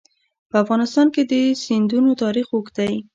[0.49, 2.95] په افغانستان کې د سیندونه تاریخ اوږد دی.